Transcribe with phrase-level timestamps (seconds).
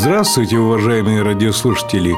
[0.00, 2.14] Здравствуйте, уважаемые радиослушатели!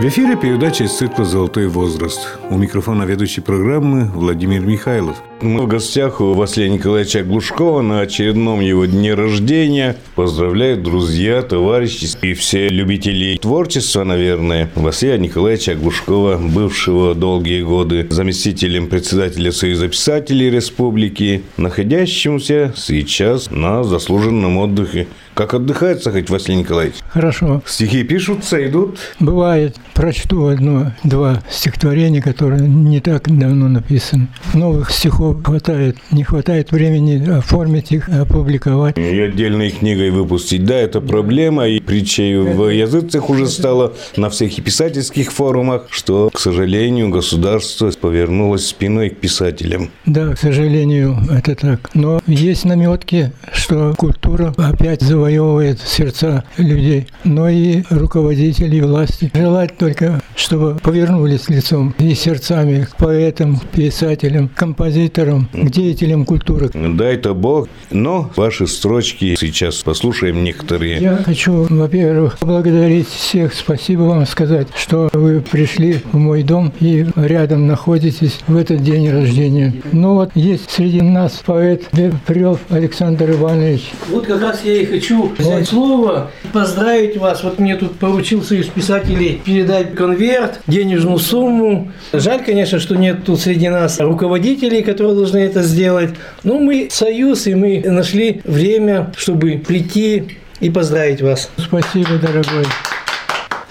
[0.00, 2.38] В эфире передача из цикла «Золотой возраст».
[2.50, 5.22] У микрофона ведущей программы Владимир Михайлов.
[5.40, 9.96] Мы в гостях у Василия Николаевича Глушкова на очередном его дне рождения.
[10.16, 14.68] Поздравляют друзья, товарищи и все любители творчества, наверное.
[14.74, 24.56] Василия Николаевича Глушкова, бывшего долгие годы заместителем председателя Союза писателей Республики, находящимся сейчас на заслуженном
[24.58, 26.96] отдыхе как отдыхается хоть, Василий Николаевич?
[27.08, 27.62] Хорошо.
[27.66, 28.98] Стихи пишутся, идут?
[29.20, 29.76] Бывает.
[29.94, 34.28] Прочту одно-два стихотворения, которые не так давно написаны.
[34.54, 35.96] Новых стихов хватает.
[36.10, 38.98] Не хватает времени оформить их, опубликовать.
[38.98, 40.64] И отдельной книгой выпустить.
[40.64, 41.68] Да, это проблема.
[41.68, 47.90] И притчей в языцах уже стало на всех и писательских форумах, что, к сожалению, государство
[48.00, 49.90] повернулось спиной к писателям.
[50.06, 51.90] Да, к сожалению, это так.
[51.94, 59.30] Но есть наметки, что культура опять завоевывает завоевывает сердца людей, но и руководителей власти.
[59.34, 66.70] Желать только, чтобы повернулись лицом и сердцами к поэтам, писателям, композиторам, к деятелям культуры.
[66.72, 67.68] Дай-то Бог.
[67.90, 70.98] Но ваши строчки сейчас послушаем некоторые.
[71.00, 77.06] Я хочу, во-первых, поблагодарить всех, спасибо вам сказать, что вы пришли в мой дом и
[77.14, 79.74] рядом находитесь в этот день рождения.
[79.92, 83.90] Ну вот есть среди нас поэт Вепрев Александр Иванович.
[84.08, 87.42] Вот как раз я и хочу взять слово, поздравить вас.
[87.42, 91.92] Вот мне тут поручил Союз писателей передать конверт, денежную сумму.
[92.12, 96.10] Жаль, конечно, что нет тут среди нас руководителей, которые должны это сделать.
[96.44, 101.50] Но мы союз, и мы нашли время, чтобы прийти и поздравить вас.
[101.56, 102.66] Спасибо, дорогой.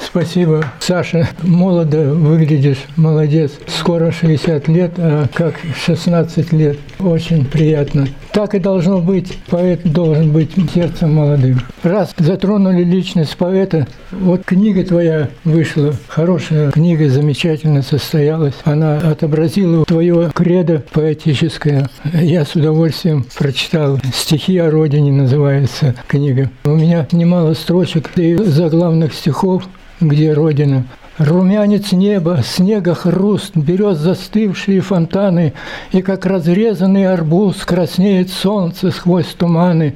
[0.09, 0.65] Спасибо.
[0.79, 3.51] Саша, молодо выглядишь, молодец.
[3.67, 6.79] Скоро 60 лет, а как 16 лет.
[6.99, 8.07] Очень приятно.
[8.31, 9.37] Так и должно быть.
[9.49, 11.61] Поэт должен быть сердцем молодым.
[11.83, 18.55] Раз затронули личность поэта, вот книга твоя вышла, хорошая книга, замечательно состоялась.
[18.63, 21.87] Она отобразила твое кредо поэтическое.
[22.13, 23.99] Я с удовольствием прочитал.
[24.13, 26.49] «Стихи о родине» называется книга.
[26.65, 29.63] У меня немало строчек и заглавных стихов
[29.99, 30.85] где Родина.
[31.19, 35.51] Румянец неба, снега хруст, берет застывшие фонтаны,
[35.91, 39.95] И как разрезанный арбуз краснеет солнце сквозь туманы.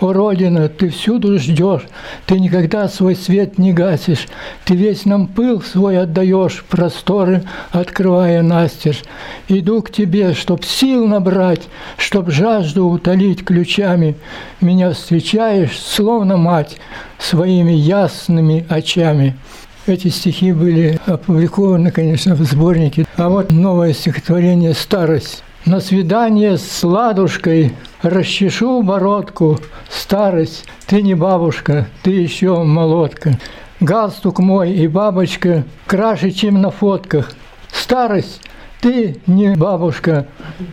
[0.00, 1.86] О, Родина, ты всюду ждешь,
[2.26, 4.26] ты никогда свой свет не гасишь,
[4.64, 9.04] Ты весь нам пыл свой отдаешь, просторы открывая настежь.
[9.46, 11.68] Иду к тебе, чтоб сил набрать,
[11.98, 14.16] чтоб жажду утолить ключами.
[14.60, 16.78] Меня встречаешь, словно мать,
[17.20, 19.36] своими ясными очами.
[19.86, 23.04] Эти стихи были опубликованы, конечно, в сборнике.
[23.18, 25.44] А вот новое стихотворение «Старость».
[25.66, 29.58] На свидание с ладушкой расчешу бородку.
[29.90, 33.38] Старость, ты не бабушка, ты еще молодка.
[33.80, 37.32] Галстук мой и бабочка краше, чем на фотках.
[37.70, 38.40] Старость,
[38.80, 40.26] ты не бабушка,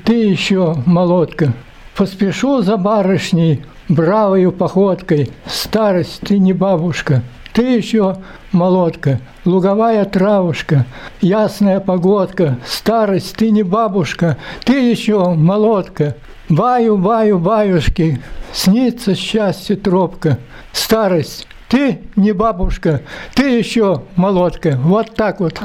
[0.06, 1.54] ты еще молодка.
[1.98, 5.32] Поспешу за барышней, бравою походкой.
[5.46, 7.24] Старость, ты не бабушка,
[7.54, 8.18] ты еще
[8.52, 10.86] молодка, луговая травушка,
[11.22, 16.16] ясная погодка, старость, ты не бабушка, ты еще молодка.
[16.50, 20.38] Баю, баю, баюшки, снится счастье тропка,
[20.74, 23.02] старость, ты не бабушка,
[23.34, 24.78] ты еще молодка.
[24.84, 25.62] Вот так вот.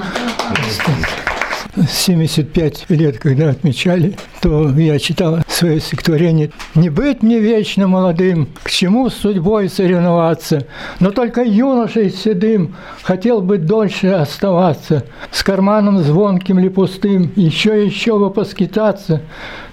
[1.76, 8.70] 75 лет, когда отмечали, то я читал свое стихотворение «Не быть мне вечно молодым, к
[8.70, 10.66] чему с судьбой соревноваться,
[11.00, 18.18] но только юношей седым хотел бы дольше оставаться, с карманом звонким ли пустым, еще еще
[18.18, 19.22] бы поскитаться,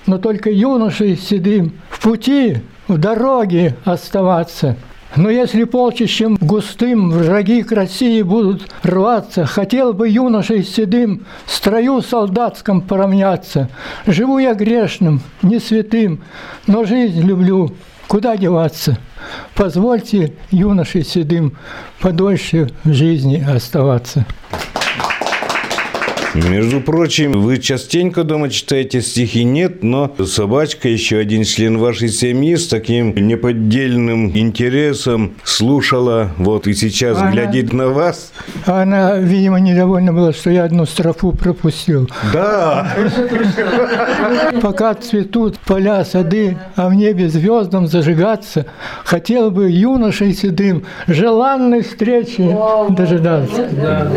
[0.06, 4.75] но только юношей седым в пути, в дороге оставаться».
[5.16, 12.02] Но если полчищем густым враги к России будут рваться, хотел бы юношей седым в строю
[12.02, 13.70] солдатском поравняться.
[14.08, 16.23] Живу я грешным, не святым,
[16.66, 17.76] но жизнь люблю,
[18.08, 18.97] куда деваться?
[19.53, 21.58] Позвольте юношей седым
[21.99, 24.26] подольше в жизни оставаться.
[26.34, 29.44] Между прочим, вы частенько дома читаете стихи?
[29.44, 36.74] Нет, но собачка, еще один член вашей семьи с таким неподдельным интересом слушала, вот и
[36.74, 38.34] сейчас она, глядит на вас.
[38.66, 42.09] Она, видимо, недовольна была, что я одну строфу пропустил.
[42.34, 42.88] Да!
[44.59, 48.66] Пока цветут поля, сады, а в небе звездам зажигаться,
[49.03, 52.44] хотел бы юношей седым желанной встречи
[52.90, 53.70] дожидаться.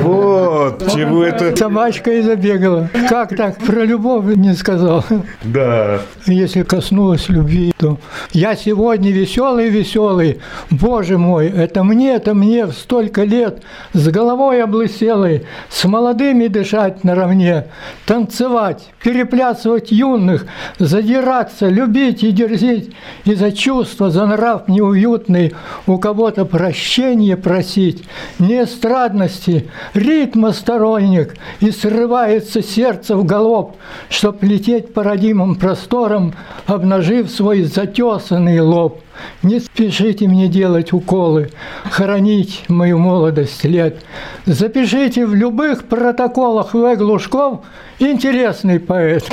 [0.03, 0.83] Вот!
[0.95, 1.55] Чего это?
[1.55, 2.89] Собачка и забегала.
[3.09, 3.59] Как так?
[3.59, 5.05] Про любовь не сказал.
[5.45, 6.01] Да.
[6.27, 7.99] Если коснулась любви, то
[8.33, 10.41] я сегодня веселый-веселый.
[10.71, 13.63] Боже мой, это мне, это мне в столько лет
[13.93, 17.67] с головой облыселой, с молодыми дышать наравне,
[18.07, 20.47] танцевать, переплясывать юных,
[20.79, 22.93] задираться, любить и дерзить,
[23.25, 25.55] и за чувства, за нрав неуютный
[25.87, 28.05] у кого-то прощение просить,
[28.39, 33.77] не эстрадности, ритма сторонник, и срывается сердце в голоб,
[34.11, 36.35] чтоб лететь по родимым просторам,
[36.67, 39.01] обнажив свой затесанный лоб.
[39.43, 41.51] Не спешите мне делать уколы,
[41.91, 44.03] хоронить мою молодость лет.
[44.45, 46.97] Запишите в любых протоколах В.
[46.97, 47.61] Глушков
[47.99, 49.25] интересный поэт.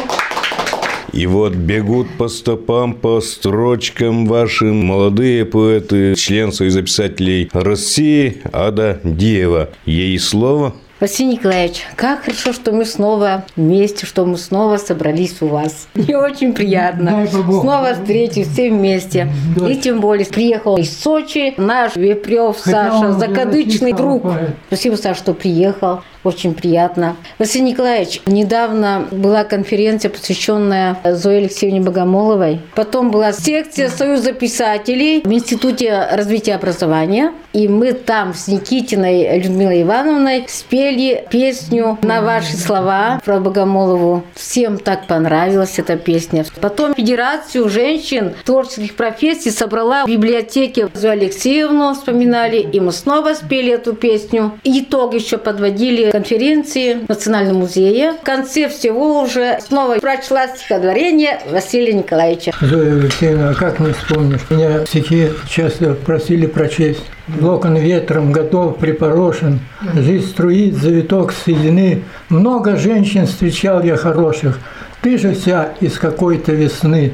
[1.12, 9.02] И вот бегут по стопам, по строчкам вашим молодые поэты, член Союза писателей России Ада
[9.04, 9.70] Диева.
[9.86, 10.74] Ей слово.
[11.04, 15.90] Василий Николаевич, как хорошо, что мы снова вместе, что мы снова собрались у вас.
[15.96, 17.28] Мне очень приятно.
[17.28, 19.28] Снова встретить все вместе.
[19.68, 24.24] И тем более приехал из Сочи наш Вепрев Саша, закадычный друг.
[24.68, 26.04] Спасибо, Саша, что приехал.
[26.24, 27.18] Очень приятно.
[27.38, 32.62] Василий Николаевич, недавно была конференция, посвященная Зое Алексеевне Богомоловой.
[32.76, 37.34] Потом была секция Союза писателей в Институте развития образования.
[37.52, 44.24] И мы там с Никитиной Людмилой Ивановной спели песню на ваши слова про Богомолову.
[44.34, 46.46] Всем так понравилась эта песня.
[46.62, 53.74] Потом Федерацию женщин творческих профессий собрала в библиотеке Зою Алексеевну, вспоминали, и мы снова спели
[53.74, 54.54] эту песню.
[54.64, 58.14] Итог еще подводили конференции в Национальном музее.
[58.14, 62.52] В конце всего уже снова прочла стихотворение Василия Николаевича.
[62.62, 64.42] Зоя Алексеевна, а как не вспомнишь?
[64.52, 67.02] Меня стихи часто просили прочесть.
[67.42, 69.60] Локон ветром готов, припорошен,
[69.96, 72.04] Жизнь струит, завиток соедины.
[72.30, 74.60] Много женщин встречал я хороших,
[75.02, 77.14] Ты же вся из какой-то весны.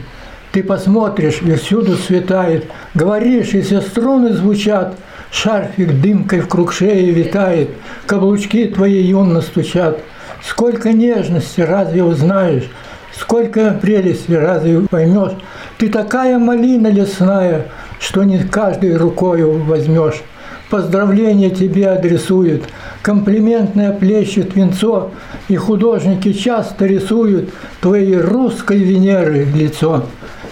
[0.52, 2.66] Ты посмотришь, и всюду светает,
[2.96, 4.96] Говоришь, и все струны звучат,
[5.32, 7.70] Шарфик дымкой в круг шеи витает,
[8.08, 10.00] Каблучки твои юно стучат.
[10.44, 12.70] Сколько нежности разве узнаешь,
[13.18, 15.34] Сколько прелести разве поймешь?
[15.78, 17.68] Ты такая малина лесная,
[18.00, 20.24] Что не каждой рукою возьмешь.
[20.70, 22.64] Поздравления тебе адресуют,
[23.02, 25.12] комплиментное плещет венцо,
[25.48, 27.50] И художники часто рисуют
[27.82, 30.06] Твоей русской Венеры лицо.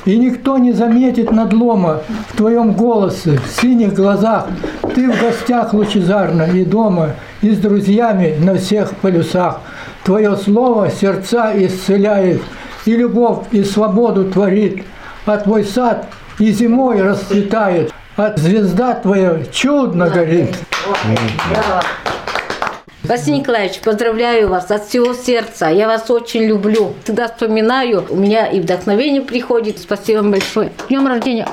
[0.07, 4.47] И никто не заметит надлома в твоем голосе, в синих глазах.
[4.95, 9.59] Ты в гостях лучезарно и дома, и с друзьями на всех полюсах.
[10.05, 12.41] Твое слово сердца исцеляет,
[12.85, 14.85] и любовь, и свободу творит.
[15.25, 16.07] А твой сад
[16.39, 20.55] и зимой расцветает, а звезда твоя чудно горит.
[23.07, 25.69] Василий Николаевич, поздравляю вас от всего сердца.
[25.69, 26.93] Я вас очень люблю.
[27.05, 29.79] Всегда вспоминаю, у меня и вдохновение приходит.
[29.79, 30.73] Спасибо вам большое.
[30.89, 31.47] Днем рождения!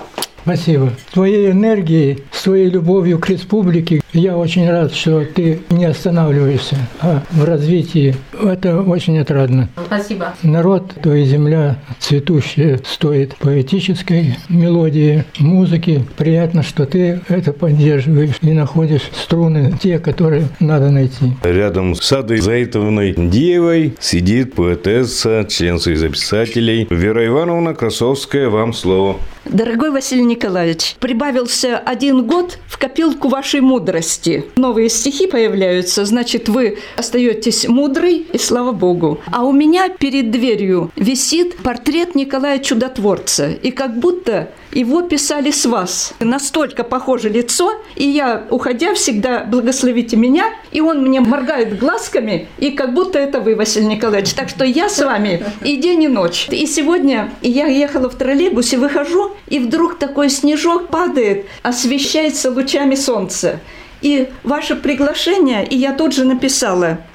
[0.45, 0.91] Спасибо.
[1.13, 7.45] Твоей энергией, своей любовью к республике я очень рад, что ты не останавливаешься а в
[7.45, 8.15] развитии.
[8.39, 9.71] Это очень отрадно.
[9.87, 10.35] Спасибо.
[10.43, 16.05] Народ, твоя земля цветущая, стоит поэтической мелодии, музыки.
[16.19, 21.33] Приятно, что ты это поддерживаешь и находишь струны, те, которые надо найти.
[21.43, 28.51] Рядом с Адой Заитовной Диевой сидит поэтесса, член Союза писателей Вера Ивановна Красовская.
[28.51, 29.17] Вам слово.
[29.45, 34.47] Дорогой Василий Николаевич, прибавился один год в копилку вашей мудрости.
[34.57, 39.21] Новые стихи появляются, значит, вы остаетесь мудрый, и слава Богу.
[39.31, 45.65] А у меня перед дверью висит портрет Николая Чудотворца, и как будто его писали с
[45.67, 46.15] вас.
[46.21, 52.71] Настолько похоже лицо, и я, уходя, всегда благословите меня, и он мне моргает глазками, и
[52.71, 54.35] как будто это вы, Василий Николаевич.
[54.35, 56.49] Так что я с вами и день, и ночь.
[56.51, 63.61] И сегодня я ехала в троллейбусе, выхожу, и вдруг такой снежок падает, освещается лучами солнца.
[64.03, 66.99] И ваше приглашение, и я тут же написала–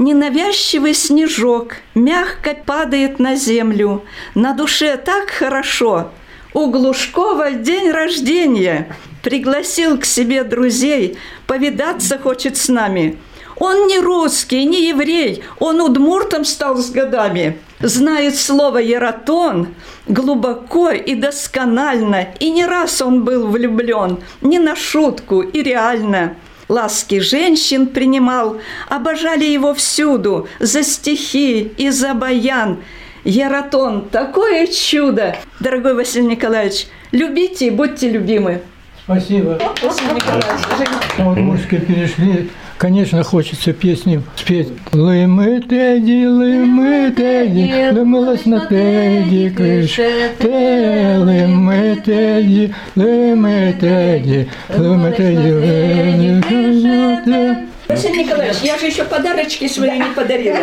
[0.00, 4.02] Ненавязчивый снежок мягко падает на землю.
[4.34, 6.10] На душе так хорошо.
[6.52, 8.96] У Глушкова день рождения.
[9.22, 11.16] Пригласил к себе друзей,
[11.46, 13.18] повидаться хочет с нами.
[13.56, 17.58] Он не русский, не еврей, он удмуртом стал с годами.
[17.80, 19.68] Знает слово «яратон»
[20.08, 26.34] глубоко и досконально, и не раз он был влюблен, не на шутку и реально–
[26.70, 32.82] ласки женщин принимал, обожали его всюду, за стихи и за баян.
[33.24, 35.36] Яратон, такое чудо!
[35.60, 38.62] Дорогой Василий Николаевич, любите и будьте любимы.
[39.04, 39.58] Спасибо.
[39.82, 42.50] Василий Николаевич, Удмуртские перешли
[42.80, 44.68] Конечно, хочется песню спеть.
[44.92, 50.32] Лымы теди, лымы теди, лымылась на теди крыше.
[50.38, 55.62] Те, лымы теди, лымы теди, лымы теди,
[56.00, 57.69] лымы теди.
[57.90, 60.58] Василий Николаевич, я же еще подарочки свои не подарила.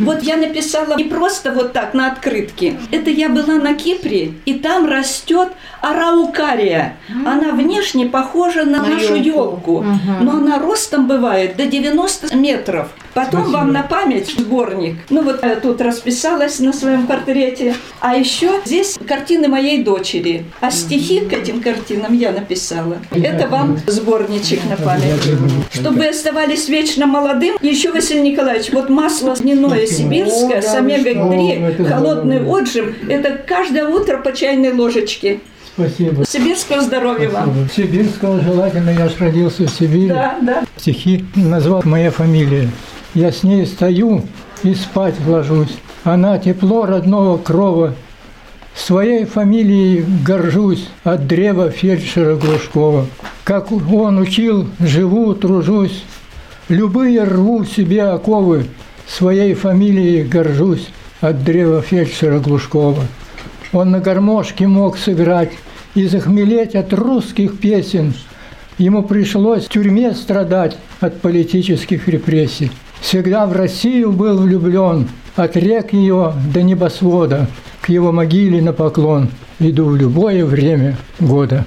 [0.00, 2.78] Вот я написала не просто вот так на открытке.
[2.90, 5.48] Это я была на Кипре, и там растет
[5.80, 6.96] араукария.
[7.26, 9.84] Она внешне похожа на, нашу елку,
[10.20, 12.88] но она ростом бывает до 90 метров.
[13.14, 14.96] Потом вам на память сборник.
[15.10, 17.74] Ну вот я тут расписалась на своем портрете.
[18.00, 20.44] А еще здесь картины моей дочери.
[20.60, 22.98] А стихи к этим картинам я написала.
[23.10, 25.22] Это вам сборничек на память.
[25.72, 27.56] Чтобы оставались вечно молодым.
[27.60, 34.32] Еще, Василий Николаевич, вот масло льняное сибирское с омегой-3, холодный отжим, это каждое утро по
[34.32, 35.40] чайной ложечке.
[35.74, 36.24] Спасибо.
[36.26, 37.68] Сибирского здоровья вам.
[37.74, 40.08] Сибирского желательно, я ж родился в Сибири.
[40.08, 40.64] Да, да.
[40.76, 42.68] Стихи назвал моя фамилия.
[43.14, 44.22] Я с ней стою
[44.62, 45.76] и спать ложусь.
[46.04, 47.94] Она тепло родного крова.
[48.74, 53.06] Своей фамилией горжусь от древа фельдшера Глушкова.
[53.44, 56.04] Как он учил, живу, тружусь.
[56.68, 58.66] Любые рву себе оковы.
[59.06, 60.88] Своей фамилией горжусь
[61.20, 63.02] от древа фельдшера Глушкова.
[63.72, 65.52] Он на гармошке мог сыграть
[65.94, 68.14] и захмелеть от русских песен.
[68.76, 72.70] Ему пришлось в тюрьме страдать от политических репрессий.
[73.00, 77.46] Всегда в Россию был влюблен, от рек ее до небосвода.
[77.80, 79.28] К его могиле на поклон
[79.60, 81.64] иду в любое время года.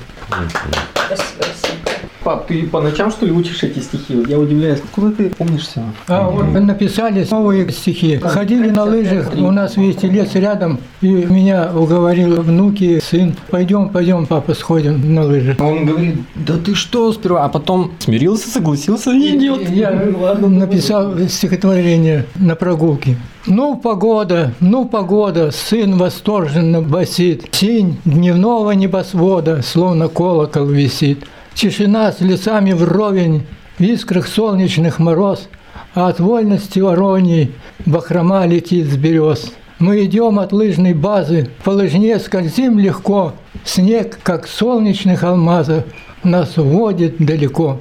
[2.23, 4.23] Пап, ты по ночам, что ли, учишь эти стихи?
[4.27, 5.81] Я удивляюсь, откуда ты помнишь все?
[6.07, 8.17] А вот написали новые стихи.
[8.17, 14.27] Ходили на лыжах, у нас весь лес рядом, и меня уговорил внуки, сын, пойдем, пойдем,
[14.27, 15.55] папа, сходим на лыжи.
[15.59, 17.45] А он говорит, да ты что сперва?
[17.45, 19.67] А потом смирился, согласился и идет.
[19.69, 23.17] Я написал стихотворение на прогулке.
[23.47, 27.45] Ну, погода, ну, погода, сын восторженно басит.
[27.51, 31.25] Синь дневного небосвода, словно колокол висит.
[31.53, 33.43] Тишина с лесами вровень,
[33.77, 35.49] в искрах солнечных мороз,
[35.93, 37.53] а от вольности вороней
[37.85, 39.51] бахрома летит с берез.
[39.79, 43.33] Мы идем от лыжной базы, по лыжне скользим легко,
[43.65, 45.83] снег, как солнечных алмазов,
[46.23, 47.79] нас уводит далеко.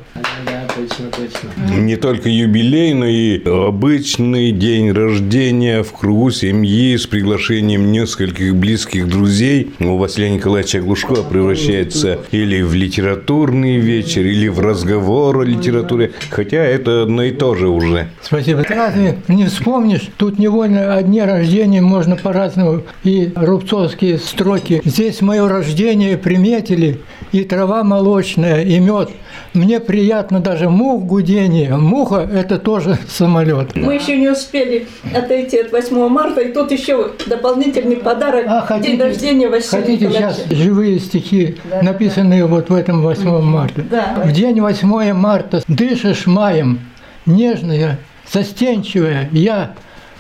[1.32, 1.74] Точно.
[1.74, 9.08] Не только юбилей, но и обычный день рождения в кругу семьи с приглашением нескольких близких
[9.08, 16.12] друзей у Василия Николаевича Глушкова превращается или в литературный вечер, или в разговор о литературе,
[16.30, 18.08] хотя это одно и то же уже.
[18.22, 18.64] Спасибо.
[18.68, 20.08] Разве не вспомнишь?
[20.16, 22.82] Тут невольно о дне рождения можно по-разному.
[23.04, 24.80] И рубцовские строки.
[24.84, 27.00] Здесь мое рождение приметили,
[27.32, 29.10] и трава молочная, и мед.
[29.54, 31.76] Мне приятно даже мух гудение.
[31.76, 33.74] Муха– это тоже самолет.
[33.74, 38.44] Мы еще не успели отойти от 8 марта, и тут еще дополнительный подарок.
[38.46, 40.34] А, День рождения Василия хотите Николаевича.
[40.48, 43.82] сейчас живые стихи, написанные вот в этом 8 марта.
[43.82, 44.22] Да.
[44.24, 46.80] В день 8 марта дышишь маем,
[47.26, 47.98] нежная,
[48.32, 49.72] застенчивая, я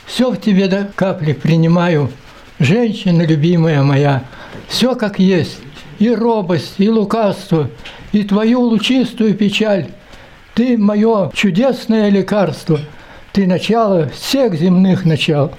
[0.06, 2.10] все в тебе до капли принимаю,
[2.58, 4.22] женщина любимая моя,
[4.68, 5.58] все как есть,
[6.00, 7.70] и робость, и лукавство,
[8.10, 9.86] и твою лучистую печаль.
[10.54, 12.80] Ты мое чудесное лекарство,
[13.32, 15.52] ты начало всех земных начал.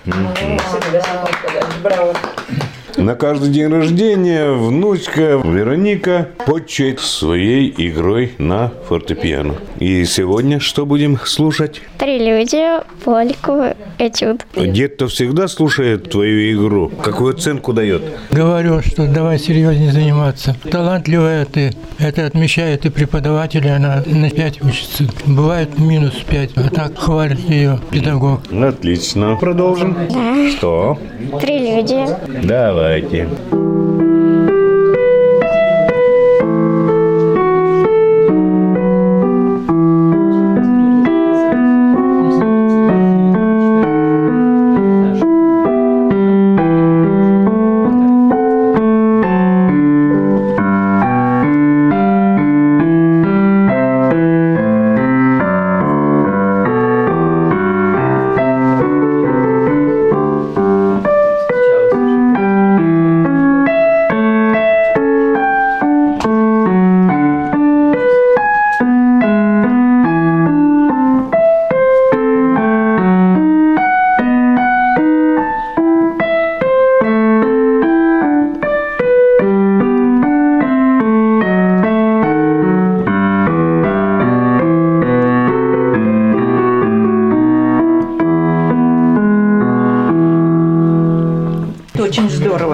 [2.97, 9.55] На каждый день рождения внучка Вероника почет своей игрой на фортепиано.
[9.81, 11.81] И сегодня что будем слушать?
[11.97, 13.63] Прелюдия, Польку,
[13.97, 14.45] этюд.
[14.55, 16.91] Дед-то всегда слушает твою игру.
[17.01, 18.03] Какую оценку дает?
[18.29, 20.55] Говорю, что давай серьезнее заниматься.
[20.69, 21.73] Талантливая ты.
[21.97, 25.05] Это отмечает и преподаватели, она на 5 учится.
[25.25, 28.41] Бывает минус 5, а так хвалит ее педагог.
[28.51, 29.35] Отлично.
[29.37, 29.97] Продолжим.
[30.57, 30.99] Что?
[31.41, 32.19] Прелюдия.
[32.43, 33.27] Давайте.
[33.51, 34.00] Сейчас.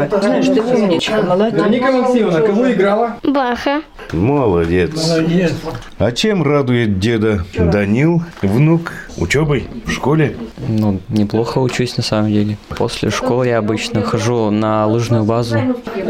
[0.07, 0.41] Здорово.
[0.41, 1.53] Знаешь, ты умничка, молодец.
[1.55, 3.17] Вероника Максимовна, кого играла?
[3.23, 3.81] Баха.
[4.11, 5.09] Молодец.
[5.09, 5.53] Молодец.
[5.99, 8.93] А чем радует деда Данил, внук?
[9.17, 10.37] Учебой в школе?
[10.67, 12.57] Ну, неплохо учусь на самом деле.
[12.69, 15.57] После школы я обычно хожу на лыжную базу.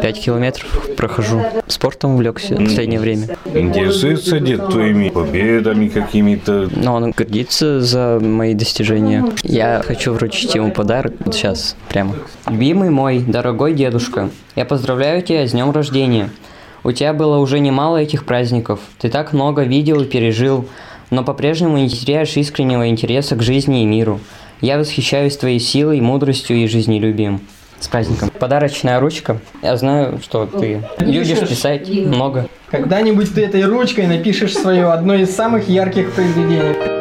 [0.02, 1.42] 5 километров прохожу.
[1.78, 3.38] Спортом увлекся в последнее время.
[3.54, 6.68] Интересуется дед твоими победами какими-то?
[6.76, 9.24] Но он гордится за мои достижения.
[9.44, 12.16] Я хочу вручить ему подарок вот сейчас, прямо.
[12.48, 16.32] Любимый мой, дорогой дедушка, я поздравляю тебя с днем рождения.
[16.84, 18.80] У тебя было уже немало этих праздников.
[18.98, 20.68] Ты так много видел и пережил,
[21.12, 24.20] но по-прежнему не теряешь искреннего интереса к жизни и миру.
[24.62, 27.40] Я восхищаюсь твоей силой, мудростью и жизнелюбием.
[27.80, 28.32] С праздником.
[28.32, 29.38] Подарочная ручка.
[29.62, 32.48] Я знаю, что ты любишь писать много.
[32.72, 36.97] Когда-нибудь ты этой ручкой напишешь свое одно из самых ярких произведений.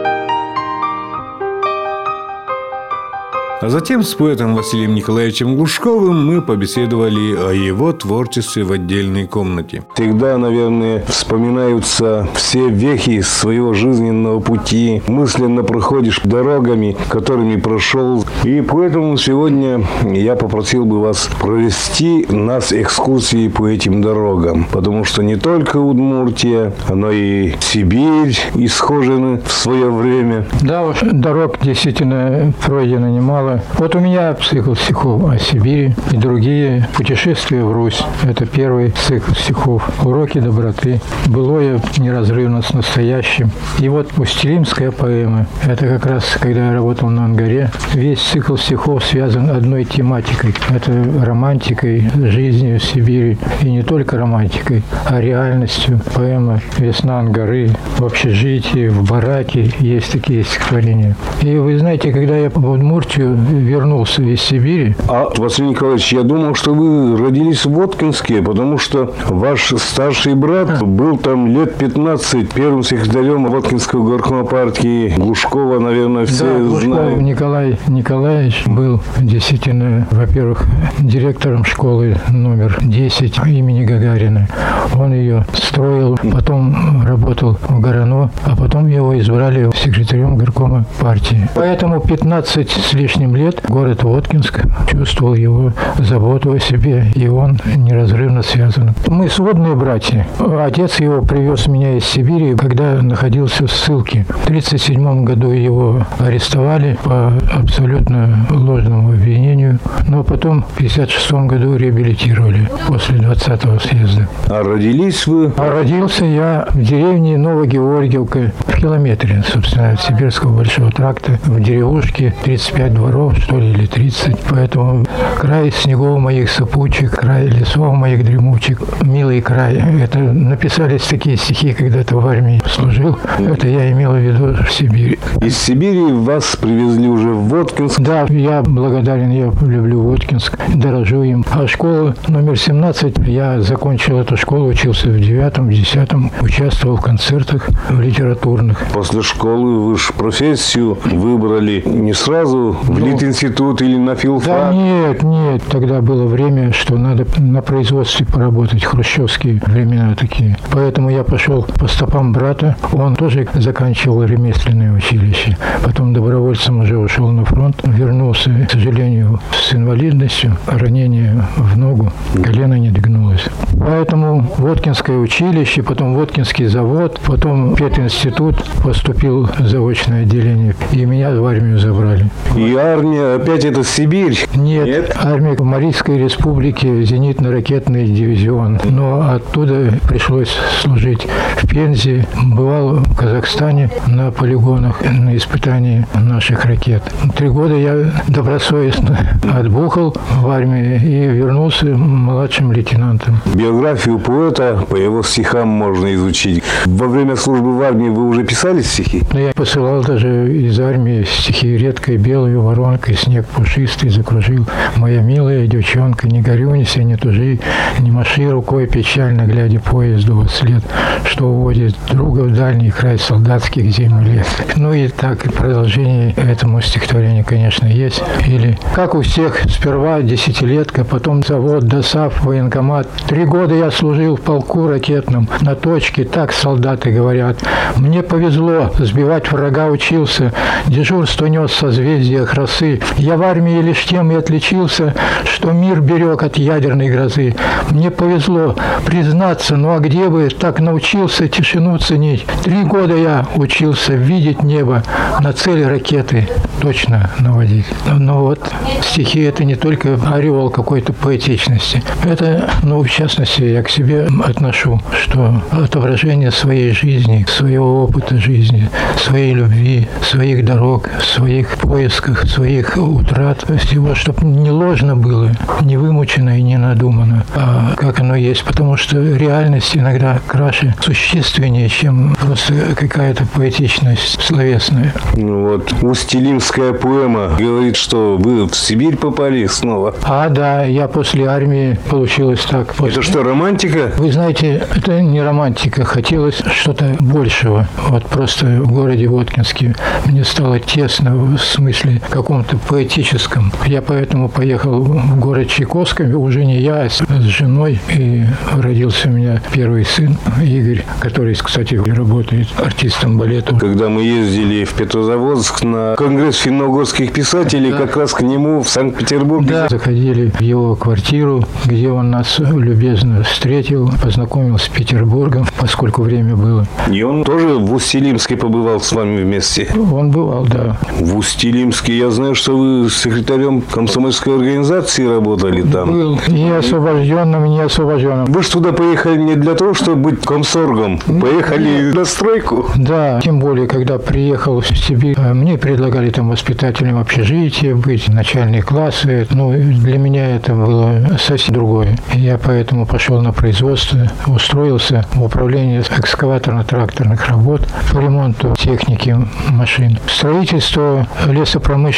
[3.62, 9.82] А затем с поэтом Василием Николаевичем Глушковым мы побеседовали о его творчестве в отдельной комнате.
[9.94, 15.02] Всегда, наверное, вспоминаются все вехи своего жизненного пути.
[15.06, 18.26] Мысленно проходишь дорогами, которыми прошел.
[18.44, 24.66] И поэтому сегодня я попросил бы вас провести нас экскурсии по этим дорогам.
[24.70, 30.44] Потому что не только Удмуртия, но и Сибирь исхожены в свое время.
[30.60, 33.45] Да уж, дорог действительно пройдено немало.
[33.78, 38.02] Вот у меня цикл стихов о Сибири и другие путешествия в Русь.
[38.24, 39.88] Это первый цикл стихов.
[40.04, 41.00] Уроки доброты.
[41.26, 43.50] Былое неразрывно с настоящим.
[43.78, 45.46] И вот Устилимская поэма.
[45.64, 47.70] Это как раз, когда я работал на Ангаре.
[47.94, 50.54] Весь цикл стихов связан одной тематикой.
[50.68, 50.92] Это
[51.24, 53.38] романтикой, жизнью в Сибири.
[53.62, 56.00] И не только романтикой, а реальностью.
[56.14, 61.16] Поэма «Весна Ангары», в общежитии, в бараке есть такие стихотворения.
[61.42, 64.94] И вы знаете, когда я в Удмуртию вернулся из Сибири.
[65.08, 70.82] А, Василий Николаевич, я думал, что вы родились в Воткинске, потому что ваш старший брат
[70.82, 75.14] был там лет 15 первым секретарем Воткинского горкома партии.
[75.16, 77.20] Глушкова, наверное, все да, Глушков знают.
[77.20, 80.66] Николай Николаевич был действительно, во-первых,
[80.98, 84.48] директором школы номер 10 имени Гагарина.
[84.94, 91.48] Он ее строил, потом работал в Горано, а потом его избрали секретарем горкома партии.
[91.54, 98.42] Поэтому 15 с лишним лет город Воткинск чувствовал его заботу о себе, и он неразрывно
[98.42, 98.94] связан.
[99.08, 100.26] Мы сводные братья.
[100.38, 104.24] Отец его привез меня из Сибири, когда находился в ссылке.
[104.28, 112.68] В 1937 году его арестовали по абсолютно ложному обвинению, но потом в 1956 году реабилитировали
[112.86, 114.28] после 20-го съезда.
[114.48, 115.52] А родились вы?
[115.56, 122.34] А родился я в деревне Новогеоргиевка, в километре, собственно, от Сибирского большого тракта, в деревушке
[122.44, 124.36] 35 дворов, что ли, или 30.
[124.50, 125.04] Поэтому
[125.38, 129.82] край снегов моих сыпучих, край лесов моих дремучих, милый край.
[130.02, 133.16] Это написались такие стихи, когда ты в армии служил.
[133.38, 135.18] Это я имел в виду в Сибири.
[135.40, 138.00] Из Сибири вас привезли уже в Воткинск.
[138.00, 141.44] Да, я благодарен, я люблю Воткинск, дорожу им.
[141.50, 147.00] А школа номер 17, я закончил эту школу, учился в девятом, в десятом, участвовал в
[147.00, 148.84] концертах в литературных.
[148.92, 154.74] После школы вы же профессию выбрали не сразу в Литинститут или на Да филфак.
[154.74, 160.56] нет, нет, тогда было время, что надо на производстве поработать, хрущевские времена такие.
[160.70, 165.56] Поэтому я пошел по стопам брата, он тоже заканчивал ремесленное училище.
[165.84, 172.74] Потом добровольцем уже ушел на фронт, вернулся, к сожалению, с инвалидностью, ранение в ногу, колено
[172.78, 173.44] не догнулось.
[173.78, 181.44] Поэтому Воткинское училище, потом Воткинский завод, потом пединститут, поступил в заочное отделение, и меня в
[181.44, 182.28] армию забрали.
[182.56, 184.38] И армия, опять это Сибирь.
[184.54, 185.16] Нет, Нет?
[185.16, 188.80] армия Марийской республике, зенитно-ракетный дивизион.
[188.84, 192.26] Но оттуда пришлось служить в Пензе.
[192.42, 197.02] Бывал в Казахстане на полигонах на испытании наших ракет.
[197.36, 203.40] Три года я добросовестно отбухал в армии и вернулся младшим лейтенантом.
[203.54, 206.62] Биографию поэта по его стихам можно изучить.
[206.86, 209.22] Во время службы в армии вы уже писали стихи?
[209.32, 212.56] Но я посылал даже из армии стихи «Редкой белой
[212.86, 214.66] воронкой, снег пушистый закружил.
[214.96, 217.58] Моя милая девчонка, не горюнься, не тужи,
[217.98, 220.82] не маши рукой печально, глядя поезду во след,
[221.24, 224.46] что уводит друга в дальний край солдатских зим и лет».
[224.76, 228.22] Ну и так продолжение этому стихотворению, конечно, есть.
[228.46, 233.08] Или «Как у всех, сперва десятилетка, потом завод, ДОСАФ, военкомат.
[233.26, 237.58] Три года я служил в полку ракетном, на точке, так солдаты говорят.
[237.96, 240.52] Мне повезло, сбивать врага учился,
[240.86, 243.00] дежурство нес в созвездиях росы.
[243.16, 247.54] Я в армии лишь тем и отличился, что мир берег от ядерной грозы.
[247.90, 248.74] Мне повезло
[249.04, 252.44] признаться, ну а где бы так научился тишину ценить?
[252.64, 255.04] Три года я учился видеть небо,
[255.40, 256.48] на цели ракеты
[256.80, 257.86] точно наводить.
[258.06, 258.60] Но вот
[259.02, 262.02] стихи это не только ореол какой-то поэтичности.
[262.24, 268.90] Это, ну, в частности, я к себе отношу, что отображение своей жизни, своего опыта жизни,
[269.16, 275.50] своей любви, своих дорог, своих поисках, своих утрат, всего, чтобы не ложно было,
[275.82, 278.64] не вымучено и не надумано, а как оно есть.
[278.64, 285.12] Потому что реальность иногда краше, существеннее, чем просто какая-то поэтичность словесная.
[285.36, 290.14] Ну вот, Устилимская поэма говорит, что вы в Сибирь попали снова.
[290.22, 292.94] А, да, я после армии получилось так.
[292.94, 293.20] После...
[293.20, 294.12] Это что, романтика?
[294.16, 297.86] Вы знаете, это не романтика, хотелось что-то большего.
[298.08, 303.72] Вот просто в городе Воткинске мне стало тесно в смысле каком-то поэтическом.
[303.86, 309.32] Я поэтому поехал в город Чайковском, уже не я, а с женой, и родился у
[309.32, 313.74] меня первый сын Игорь, который, кстати, работает артистом балета.
[313.74, 317.98] Когда мы ездили в Петрозаводск на конгресс финно-угорских писателей, да.
[317.98, 319.66] как раз к нему в Санкт-Петербург.
[319.66, 326.54] Да, заходили в его квартиру, где он нас любезно встретил, познакомил с Петербургом, поскольку время
[326.54, 326.86] было.
[327.10, 329.88] И он тоже в Устилимске побывал с вами вместе?
[329.96, 330.96] Он бывал, да.
[331.18, 336.12] В Устилимске я знаю, что вы секретарем комсомольской организации работали там.
[336.12, 338.44] Был не освобожденным, не освобожденным.
[338.46, 341.18] Вы же туда поехали не для того, чтобы быть комсоргом.
[341.18, 342.90] Поехали на стройку.
[342.96, 348.82] Да, тем более, когда приехал в Сибирь, э, мне предлагали там воспитателем общежития быть, начальные
[348.82, 349.46] классы.
[349.50, 352.18] Ну, для меня это было совсем другое.
[352.34, 357.80] Я поэтому пошел на производство, устроился в управление экскаваторно-тракторных работ
[358.12, 359.36] по ремонту техники
[359.70, 360.18] машин.
[360.28, 361.26] Строительство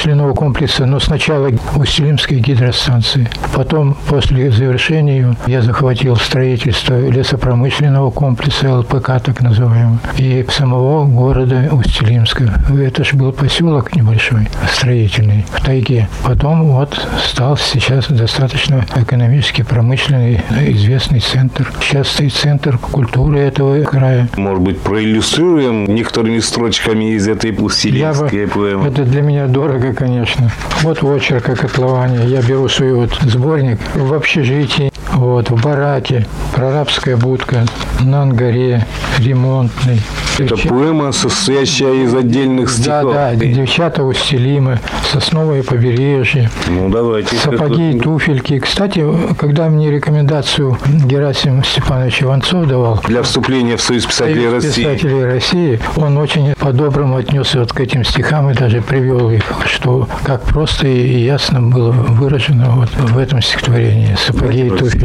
[0.08, 3.28] лесопромышленного комплекса, но сначала Устилимской гидростанции.
[3.54, 11.68] Потом, после завершения ее, я захватил строительство лесопромышленного комплекса ЛПК, так называемого, и самого города
[11.72, 12.62] Устилимска.
[12.80, 16.08] Это же был поселок небольшой, строительный, в тайге.
[16.24, 21.70] Потом вот стал сейчас достаточно экономически промышленный, известный центр.
[21.82, 24.28] Сейчас стоит центр культуры этого края.
[24.36, 28.88] Может быть, проиллюстрируем некоторыми строчками из этой Устилимской поэмы?
[28.88, 30.48] Это для меня дорого, конечно.
[30.82, 32.24] Вот очерк о котловане.
[32.26, 37.64] Я беру свой вот сборник в общежитии, вот, в бараке, прорабская будка,
[38.00, 38.86] на ангаре,
[39.18, 40.00] ремонтный.
[40.38, 40.70] Это Девчат...
[40.70, 43.12] поэма, состоящая из отдельных стихов.
[43.12, 44.78] Да, да, девчата устелимы,
[45.10, 46.48] сосновое побережье.
[46.68, 47.34] Ну, давайте.
[47.36, 48.60] Сапоги и туфельки.
[48.60, 49.04] Кстати,
[49.36, 53.02] когда мне рекомендацию Герасим Степанович Иванцов давал...
[53.08, 54.82] Для вступления в Союз писателей Союз России.
[54.82, 60.08] писателей России, он очень по-доброму отнесся вот к этим стихам и даже привел их, что
[60.22, 64.97] как просто и ясно было выражено вот в этом стихотворении «Сапоги и туфельки».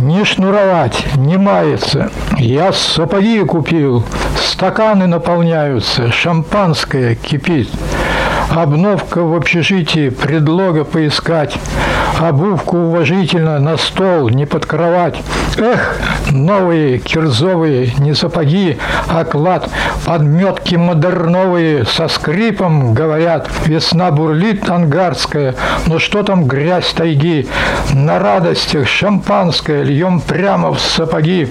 [0.00, 2.10] Не шнуровать, не маяться.
[2.38, 4.04] Я сапоги купил,
[4.36, 7.68] стаканы наполняются, шампанское кипит.
[8.50, 11.56] Обновка в общежитии, предлога поискать.
[12.20, 15.20] Обувку уважительно на стол, не под кровать.
[15.56, 15.98] Эх,
[16.30, 18.78] новые кирзовые, не сапоги,
[19.08, 19.68] а клад.
[20.06, 23.48] Подметки модерновые со скрипом говорят.
[23.66, 25.54] Весна бурлит ангарская,
[25.86, 27.48] но что там грязь тайги?
[27.92, 31.48] На радостях шампанское льем прямо в сапоги.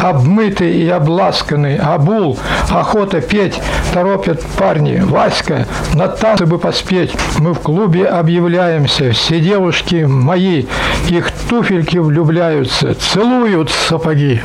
[0.00, 3.60] Обмытый и обласканный, обул, охота петь,
[3.92, 5.00] торопят парни.
[5.00, 7.12] Васька, на танцы бы поспеть.
[7.38, 10.64] Мы в клубе объявляемся, все девушки мои,
[11.10, 14.40] их туфельки влюбляются, целуют сапоги.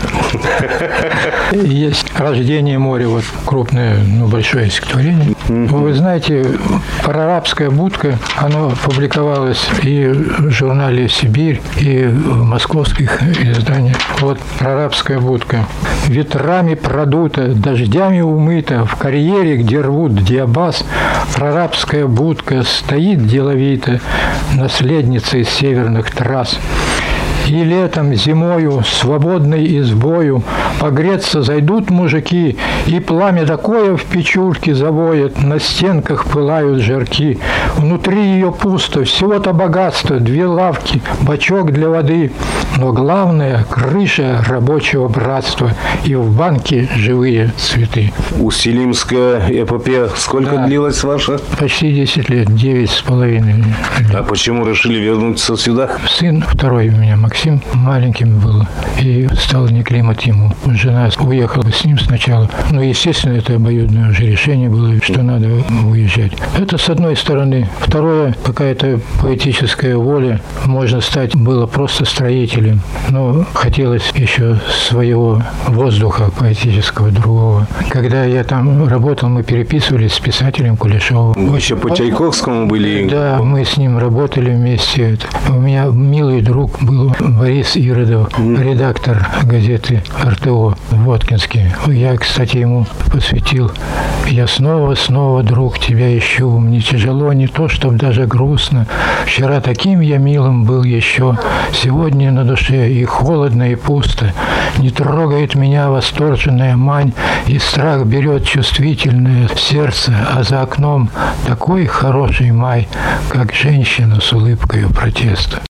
[1.54, 5.36] Есть «Рождение моря», вот крупное, ну, большое стихотворение.
[5.50, 6.46] Вы знаете,
[7.04, 13.98] прорабская будка, оно публиковалось и в журнале «Сибирь», и в московских изданиях.
[14.20, 15.66] Вот прорабская будка.
[16.06, 20.86] Ветрами продута, дождями умыта, в карьере, где рвут диабаз,
[21.36, 24.02] прорабская будка стоит деловито,
[24.54, 26.60] наследница из северных трасс.
[27.50, 30.44] И летом, зимою, свободной избою,
[30.80, 37.40] Погреться зайдут мужики, И пламя такое в печурке завоет, На стенках пылают жарки.
[37.76, 42.32] Внутри ее пусто, всего-то богатство, Две лавки, бачок для воды,
[42.78, 45.72] Но главное— крыша рабочего братства,
[46.06, 48.14] И в банке живые цветы.
[48.40, 50.68] Устилимская эпопея сколько да.
[50.68, 51.40] длилась ваша?
[51.60, 53.64] Почти 10 лет, девять с половиной.
[54.14, 55.90] А почему решили вернуться сюда?
[56.08, 58.68] Сын второй у меня, Максим Максим маленьким был,
[59.00, 60.52] и стал не климат ему.
[60.66, 62.50] Жена уехала с ним сначала.
[62.70, 65.48] Ну, естественно, это обоюдное уже решение было, что надо
[65.86, 66.34] уезжать.
[66.58, 67.70] Это с одной стороны.
[67.80, 70.42] Второе, какая-то поэтическая воля.
[70.66, 77.68] Можно стать, было просто строителем, но хотелось еще своего воздуха поэтического другого.
[77.90, 81.48] Когда я там работал, мы переписывались с писателем Кулешовым.
[81.48, 83.08] Вы еще по Чайковскому были?
[83.08, 85.18] Да, мы с ним работали вместе.
[85.48, 91.72] У меня милый друг был Борис Иродов, редактор газеты РТО Воткинский.
[91.88, 93.72] Я, кстати, ему посвятил
[94.28, 96.50] «Я снова, снова, друг, тебя ищу.
[96.60, 98.88] Мне тяжело, не то, чтобы даже грустно.
[99.26, 101.38] Вчера таким я милым был еще.
[101.74, 104.34] Сегодня на душе и холодно, и пусто.
[104.78, 107.14] Не трогает меня восторженная мань,
[107.48, 111.10] и страх берет чувствительное сердце, а за окном
[111.46, 112.88] такой хороший май,
[113.30, 115.62] как женщина с улыбкой протеста.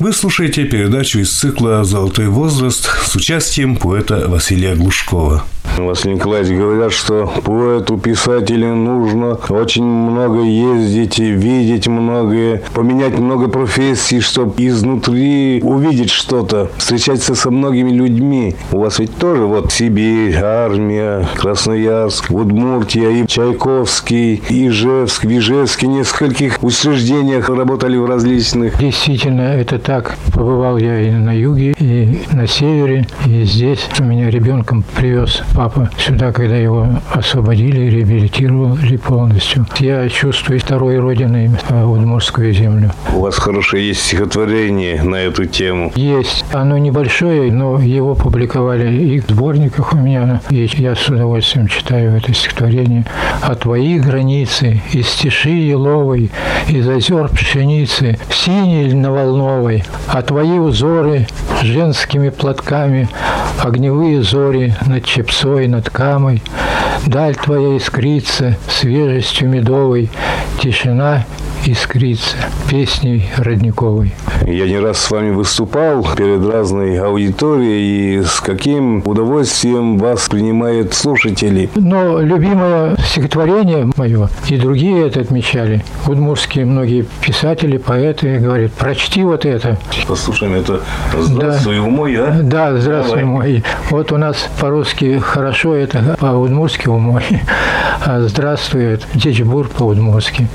[0.00, 5.44] Вы слушаете передачу из цикла «Золотой возраст» с участием поэта Василия Глушкова.
[5.76, 14.20] Василий Николаевич, говорят, что поэту, писателю нужно очень много ездить, видеть многое, поменять много профессий,
[14.20, 18.54] чтобы изнутри увидеть что-то, встречаться со многими людьми.
[18.70, 27.48] У вас ведь тоже вот Сибирь, армия, Красноярск, Удмуртия, и Чайковский, Ижевск, Вижевский, нескольких учреждениях
[27.48, 28.78] работали в различных.
[28.78, 30.16] Действительно, это так.
[30.32, 33.86] Побывал я и на юге, и на севере, и здесь.
[33.98, 35.63] Меня ребенком привез папа
[35.98, 39.66] сюда, когда его освободили, реабилитировали полностью.
[39.78, 42.90] Я чувствую второй родиной Удмуртскую землю.
[43.14, 45.92] У вас хорошее есть стихотворение на эту тему?
[45.94, 46.44] Есть.
[46.52, 50.40] Оно небольшое, но его публиковали и в сборниках у меня.
[50.50, 53.04] И я с удовольствием читаю это стихотворение.
[53.42, 56.30] «О твои границы, из тиши еловой,
[56.68, 61.26] из озер пшеницы, синей льноволновой, а твои узоры
[61.62, 63.08] женскими платками,
[63.62, 66.42] огневые зори над чепсой, над камой,
[67.06, 70.10] даль твоя искрится свежестью медовой,
[70.60, 71.24] тишина
[71.66, 72.36] искрится
[72.68, 74.12] песней родниковой.
[74.46, 80.92] Я не раз с вами выступал перед разной аудиторией, и с каким удовольствием вас принимают
[80.92, 81.70] слушатели.
[81.74, 89.46] Но любимое стихотворение мое, и другие это отмечали, удмурские многие писатели, поэты говорят, прочти вот
[89.46, 89.78] это.
[90.06, 90.80] Послушаем это
[91.18, 91.82] «Здравствуй, да.
[91.82, 92.40] умой», а?
[92.42, 93.24] Да, «Здравствуй, Давай.
[93.24, 93.64] умой».
[93.90, 97.22] Вот у нас по-русски хорошо это, по-удмурски умой.
[98.06, 100.46] А «Здравствуй»– Дечбур по-удмурски.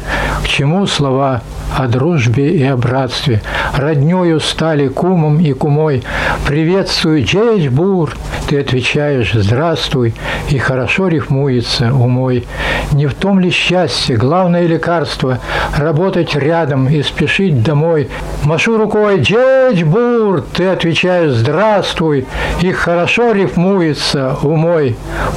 [0.44, 1.42] К чему слова
[1.76, 3.42] о дружбе и о братстве.
[3.74, 6.04] Роднёю стали кумом и кумой.
[6.48, 8.16] Приветствую, Джейджбур.
[8.48, 10.16] Ты отвечаешь «Здравствуй»,
[10.50, 12.48] и хорошо рифмуется умой.
[12.92, 15.38] Не в том ли счастье, главное лекарство–
[15.78, 18.10] работать рядом и спешить домой.
[18.44, 22.26] Машу рукой «Джейджбур», ты отвечаешь «Здравствуй»,
[22.62, 24.79] и хорошо рифмуется умой.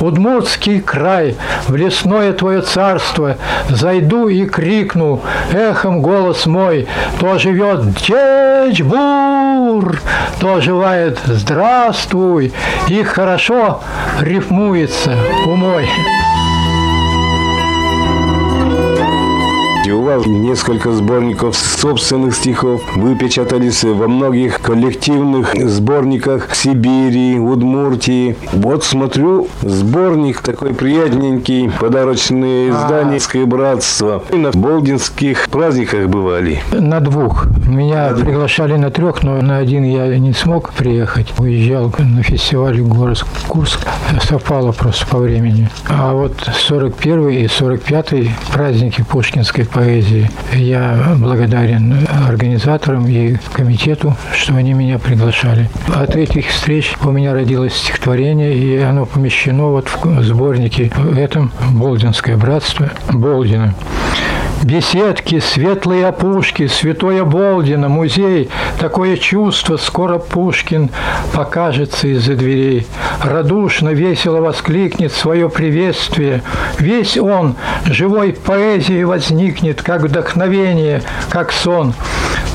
[0.00, 1.37] Удмуртский край,
[1.68, 3.37] в лесное твое царство,
[3.68, 5.20] зайду и крикну,
[5.52, 6.88] эхом голос мой,
[7.20, 10.00] то живет Джечбур,
[10.40, 12.52] то живает здравствуй,
[12.88, 13.81] и хорошо
[14.20, 15.88] рифмуется умой.
[20.02, 22.82] Вас несколько сборников собственных стихов.
[22.96, 28.34] Вы печатались во многих коллективных сборниках Сибири, Удмуртии.
[28.52, 34.24] Вот смотрю, сборник такой приятненький, подарочные издания «Ское братство».
[34.32, 36.60] И на болдинских праздниках бывали.
[36.72, 37.46] На двух.
[37.64, 41.32] Меня на приглашали на трех, но на один я не смог приехать.
[41.38, 43.86] Уезжал на фестиваль в город Курск.
[44.20, 45.70] Совпало просто по времени.
[45.88, 48.14] А вот 41 и 45
[48.52, 50.31] праздники Пушкинской поэзии поэзии.
[50.55, 55.68] Я благодарен организаторам и комитету, что они меня приглашали.
[55.94, 61.52] От этих встреч у меня родилось стихотворение, и оно помещено вот в сборнике в этом
[61.72, 63.74] «Болдинское братство» Болдина.
[64.62, 68.48] Беседки, светлые опушки, святое Болдина, музей.
[68.79, 70.90] Такое чувство, скоро Пушкин
[71.33, 72.87] покажется из-за дверей.
[73.25, 76.42] Радушно, весело воскликнет свое приветствие.
[76.79, 81.92] Весь он живой поэзией возникнет, как вдохновение, как сон.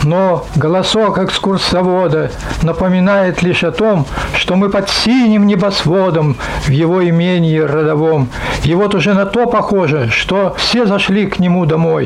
[0.04, 7.58] Но голосок экскурсовода напоминает лишь о том, что мы под синим небосводом в его имении
[7.58, 8.30] родовом.
[8.64, 11.97] И вот уже на то похоже, что все зашли к нему домой,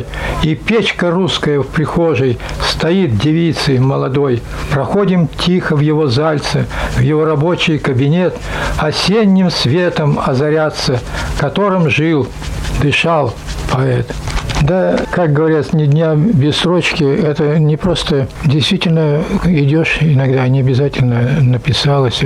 [0.43, 2.37] и печка русская в прихожей.
[2.67, 4.41] Стоит девицей молодой.
[4.71, 8.35] Проходим тихо в его зальце, в его рабочий кабинет,
[8.77, 10.99] осенним светом озаряться,
[11.39, 12.27] которым жил,
[12.81, 13.33] дышал
[13.71, 14.11] поэт.
[14.61, 21.41] Да, как говорят, ни дня без строчки, это не просто действительно идешь, иногда не обязательно
[21.41, 22.21] написалось,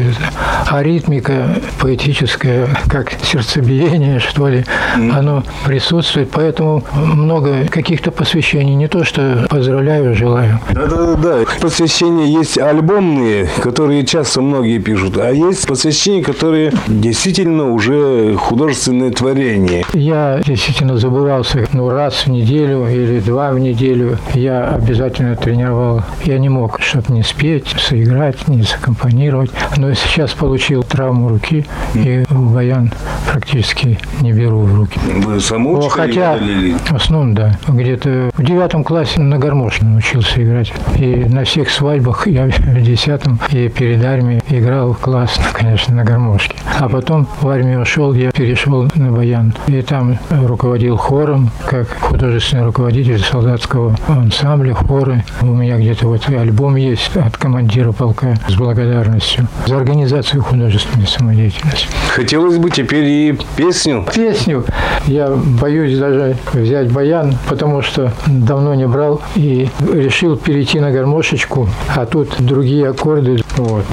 [0.67, 9.03] а ритмика поэтическая, как сердцебиение, что ли, оно присутствует, поэтому много каких-то посвящений, не то
[9.03, 10.59] что поздравляю, желаю.
[10.71, 19.11] Да-да-да, посвящения есть альбомные, которые часто многие пишут, а есть посвящения, которые действительно уже художественное
[19.11, 19.85] творение.
[19.93, 26.01] Я действительно забывался, ну, раз в неделю или два в неделю я обязательно тренировал.
[26.23, 29.51] Я не мог, чтобы не спеть, сыграть, не саккомпанировать.
[29.77, 31.65] Но сейчас получил травму руки
[31.95, 32.89] и баян
[33.29, 34.97] практически не беру в руки.
[35.03, 37.57] Вы саму О, хотя, в основном, да.
[37.67, 40.71] Где-то в девятом классе на гармошке научился играть.
[40.97, 46.55] И на всех свадьбах я в десятом и перед армией играл классно, конечно, на гармошке.
[46.79, 49.53] А потом в армию ушел, я перешел на баян.
[49.67, 55.25] И там руководил хором, как художественный руководитель солдатского ансамбля, хоры.
[55.41, 61.87] У меня где-то вот альбом есть от командира полка с благодарностью за организацию художественной самодеятельности.
[62.09, 64.05] Хотелось бы теперь и песню.
[64.13, 64.63] Песню.
[65.07, 71.67] Я боюсь даже взять баян, потому что давно не брал и решил перейти на гармошечку,
[71.95, 73.43] а тут другие аккорды.
[73.57, 73.85] Вот.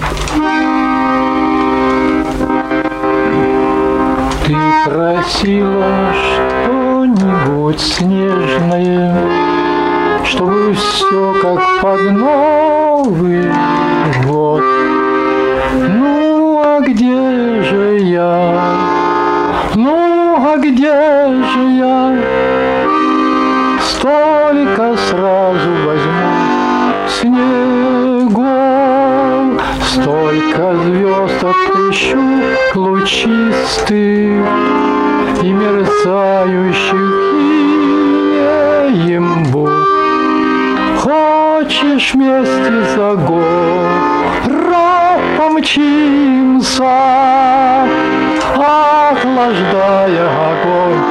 [4.47, 9.17] Ты просила что-нибудь снежное,
[10.25, 13.45] Чтобы все как под Новый
[14.27, 14.63] год.
[15.75, 16.42] Ну,
[16.77, 18.61] а где же я?
[19.75, 20.93] Ну, а где
[21.53, 22.17] же я?
[23.81, 26.33] Столько сразу возьму
[27.21, 28.41] снегом,
[29.87, 32.23] Столько звезд отыщу
[32.75, 34.47] лучистых
[35.43, 37.13] И мерцающих
[39.53, 39.71] бух.
[41.01, 44.62] Хочешь вместе за город
[45.43, 46.85] помчимся,
[49.11, 51.03] Охлаждая огонь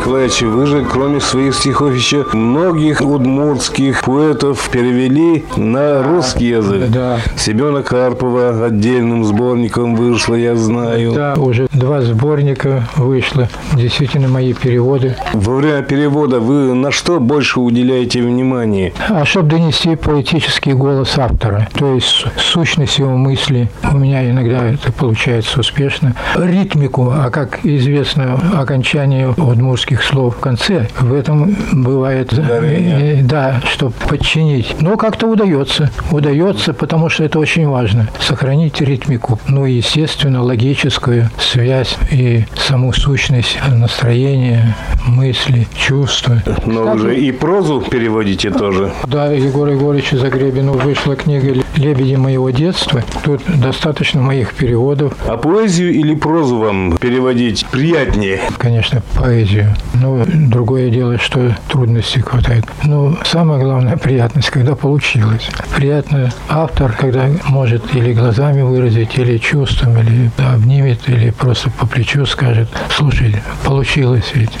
[0.00, 6.88] Василий Николаевич, вы же, кроме своих стихов, еще многих удмуртских поэтов перевели на русский язык.
[6.88, 7.18] Да.
[7.36, 11.12] Семена Карпова отдельным сборником вышло, я знаю.
[11.12, 13.48] Да, уже два сборника вышло.
[13.74, 15.16] Действительно, мои переводы.
[15.34, 18.94] Во время перевода вы на что больше уделяете внимание?
[19.08, 24.92] А чтобы донести поэтический голос автора, то есть сущность его мысли, у меня иногда это
[24.92, 26.14] получается успешно.
[26.36, 33.20] Ритмику, а как известно, окончание удмуртских слов в конце, в этом бывает, Ударение.
[33.20, 34.76] э, да, чтобы подчинить.
[34.80, 39.38] Но как-то удается, удается, потому что это очень важно, сохранить ритмику.
[39.48, 44.76] Ну и, естественно, логическую связь и саму сущность настроения,
[45.06, 46.42] мысли, чувства.
[46.66, 48.92] Но вы же и прозу переводите тоже.
[49.06, 53.02] Да, Егору Егоровичу Загребину вышла книга «Лебеди моего детства».
[53.24, 55.14] Тут достаточно моих переводов.
[55.26, 58.40] А поэзию или прозу вам переводить приятнее?
[58.58, 59.74] Конечно, поэзию.
[59.94, 62.64] Но другое дело, что трудностей хватает.
[62.84, 65.48] Но самая главная приятность, когда получилось.
[65.76, 72.24] Приятно автор, когда может или глазами выразить, или чувством, или обнимет, или просто по плечу
[72.26, 74.58] скажет, слушай, получилось ведь.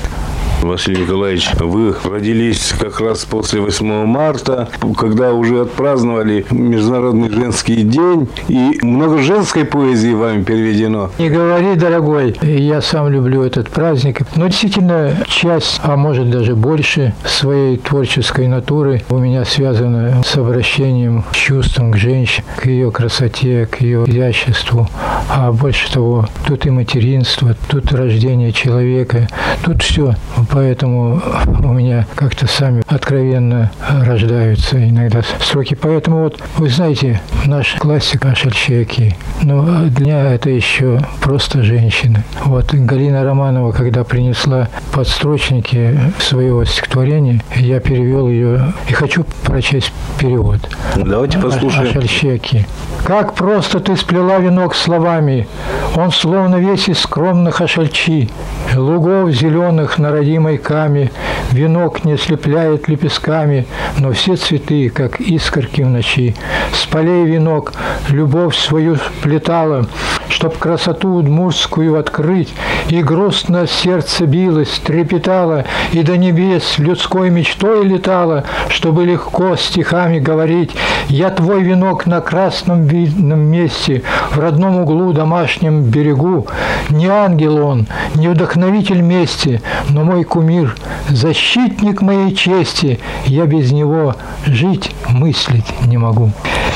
[0.62, 8.28] Василий Николаевич, вы родились как раз после 8 марта, когда уже отпраздновали Международный женский день,
[8.48, 11.10] и много женской поэзии вами переведено.
[11.18, 14.20] Не говори, дорогой, я сам люблю этот праздник.
[14.36, 21.24] Но действительно, часть, а может даже больше своей творческой натуры у меня связана с обращением
[21.32, 24.88] чувством к женщине, к ее красоте, к ее изяществу.
[25.30, 29.28] А больше того, тут и материнство, тут рождение человека,
[29.64, 30.14] тут все.
[30.52, 31.22] Поэтому
[31.62, 35.74] у меня как-то сами откровенно рождаются иногда строки.
[35.74, 42.24] Поэтому вот, вы знаете, наш классик Ашельчеки, но для меня это еще просто женщина.
[42.44, 50.58] Вот Галина Романова, когда принесла подстрочники своего стихотворения, я перевел ее и хочу прочесть перевод.
[50.96, 51.90] Давайте послушаем.
[51.90, 52.66] Ашельчеки.
[53.04, 55.48] Как просто ты сплела венок словами,
[55.96, 58.30] он словно весь из скромных ошельчи,
[58.74, 61.10] лугов зеленых на родимой каме,
[61.52, 63.66] венок не слепляет лепестками,
[63.98, 66.34] но все цветы, как искорки в ночи.
[66.72, 67.72] С полей венок
[68.08, 69.86] любовь свою плетала,
[70.28, 72.54] чтоб красоту удмурскую открыть,
[72.88, 80.70] и грустно сердце билось, трепетало, и до небес людской мечтой летало, чтобы легко стихами говорить.
[81.08, 86.46] Я твой венок на красном видном месте, в родном углу домашнем берегу.
[86.88, 90.76] Не ангел он, не вдохновитель мести, но мой кумир,
[91.08, 93.00] защитник моей чести.
[93.26, 94.14] Я без него
[94.46, 96.30] жить, мыслить не могу.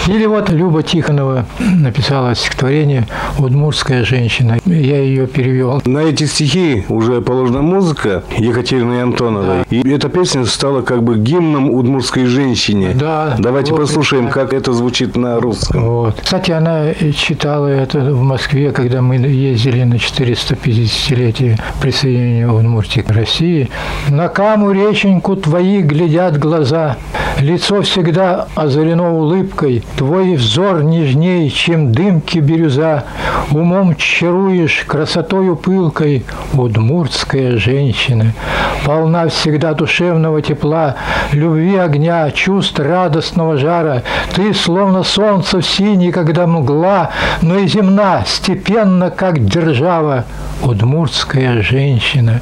[0.09, 3.07] Или вот Люба Тихонова написала стихотворение
[3.39, 4.59] «Удмуртская женщина».
[4.67, 5.81] Я ее перевел.
[5.87, 9.65] На эти стихи уже положена музыка Екатерины Антоновой.
[9.71, 9.77] Да.
[9.77, 12.91] И эта песня стала как бы гимном удмуртской женщине.
[12.95, 13.37] Да.
[13.39, 15.85] Давайте вот послушаем, как это звучит на русском.
[15.85, 16.21] Вот.
[16.21, 23.44] Кстати, она читала это в Москве, когда мы ездили на 450-летие присоединения Удмуртии к России.
[24.09, 26.97] «На каму реченьку твои глядят глаза,
[27.39, 33.05] лицо всегда озарено улыбкой, Твой взор нежней, чем дымки бирюза,
[33.51, 38.33] Умом чаруешь красотою пылкой, Удмуртская женщина.
[38.85, 40.97] Полна всегда душевного тепла,
[41.33, 44.03] Любви огня, чувств радостного жара.
[44.35, 47.11] Ты словно солнце в синей, когда мгла,
[47.43, 50.25] Но и земна, степенно, как держава,
[50.63, 52.41] Удмуртская женщина.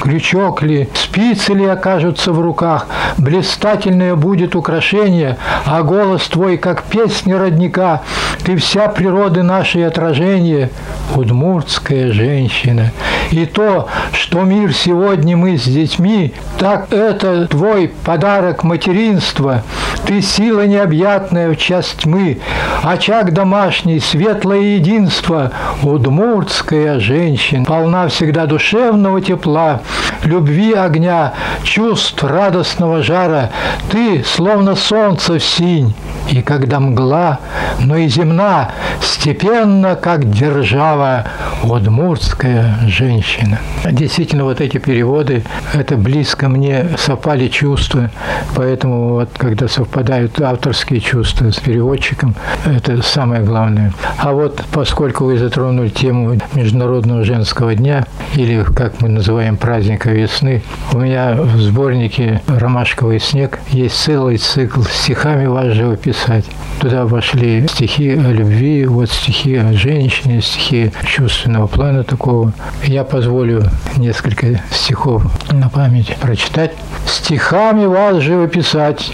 [0.00, 2.86] Крючок ли, спицы ли окажутся в руках,
[3.18, 8.02] Блистательное будет украшение, А голос твой, как песня родника,
[8.44, 10.70] Ты вся природы нашей отражение,
[11.14, 12.92] Удмуртская женщина.
[13.30, 19.62] И то, что мир сегодня мы с детьми, Так это твой подарок материнства,
[20.06, 22.38] Ты сила необъятная в час тьмы,
[22.82, 27.64] Очаг домашний, светлое единство, Удмуртская женщина.
[27.64, 29.82] Полна всегда душевного тепла,
[30.24, 31.32] Любви огня,
[31.64, 33.50] чувств радостного жара,
[33.90, 35.94] Ты, словно солнце в синь,
[36.30, 37.40] и когда мгла,
[37.80, 38.70] но и земна,
[39.00, 41.26] степенно, как держава,
[41.62, 43.58] удмуртская женщина.
[43.84, 45.44] Действительно, вот эти переводы,
[45.74, 48.10] это близко мне совпали чувства,
[48.54, 53.92] поэтому вот когда совпадают авторские чувства с переводчиком, это самое главное.
[54.18, 60.62] А вот поскольку вы затронули тему Международного женского дня, или как мы называем праздника весны,
[60.92, 66.44] у меня в сборнике «Ромашковый снег» есть целый цикл стихами вас живописать.
[66.80, 72.52] Туда вошли стихи о любви, вот стихи о женщине, стихи чувственного плана такого.
[72.84, 73.62] Я позволю
[73.96, 76.72] несколько стихов на память прочитать.
[77.06, 79.12] «Стихами вас живописать,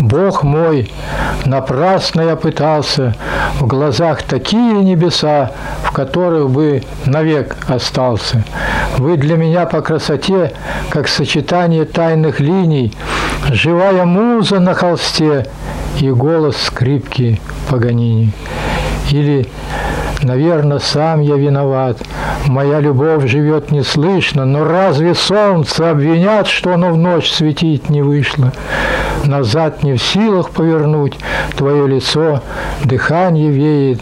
[0.00, 0.90] Бог мой,
[1.46, 3.14] напрасно я пытался,
[3.60, 8.44] в глазах такие небеса, в которых бы навек остался.
[8.98, 10.52] Вы для меня по красоте,
[10.90, 12.92] как сочетание тайных линий,
[13.48, 15.46] живая муза на холсте
[15.98, 17.40] и голос скрипки
[17.70, 18.32] Паганини.
[19.10, 19.48] Или
[20.22, 21.98] Наверное, сам я виноват.
[22.46, 28.52] Моя любовь живет неслышно, но разве солнце обвинят, что оно в ночь светить не вышло?
[29.24, 31.18] Назад не в силах повернуть
[31.56, 32.42] твое лицо,
[32.84, 34.00] дыхание веет.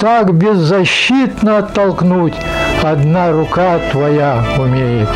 [0.00, 2.34] Так беззащитно оттолкнуть
[2.82, 5.08] одна рука твоя умеет.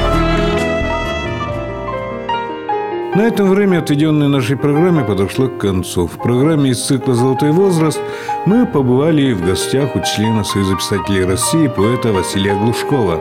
[3.14, 6.06] На этом время, отведенное нашей программе, подошло к концу.
[6.06, 7.98] В программе из цикла «Золотой возраст»
[8.44, 13.20] мы побывали в гостях у члена Союза писателей России поэта Василия Глушкова.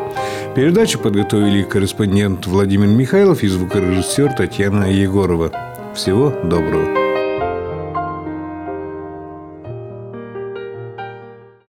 [0.55, 5.51] Передачу подготовили корреспондент Владимир Михайлов и звукорежиссер Татьяна Егорова.
[5.95, 7.06] Всего доброго.